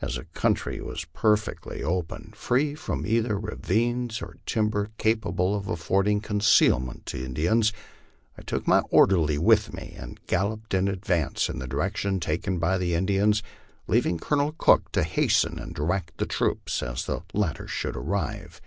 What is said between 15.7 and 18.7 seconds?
direct the troops as the latter should arrive.